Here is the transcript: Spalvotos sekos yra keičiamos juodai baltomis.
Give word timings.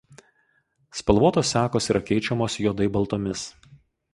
Spalvotos 1.01 1.51
sekos 1.57 1.91
yra 1.93 2.03
keičiamos 2.07 2.59
juodai 2.65 2.89
baltomis. 2.97 3.45